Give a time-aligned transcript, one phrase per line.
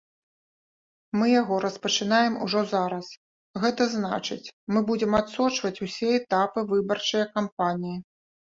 [1.19, 3.05] Мы яго распачынаем ужо зараз,
[3.65, 7.97] гэта значыць, мы будзем адсочваць усе этапы выбарчае кампаніі.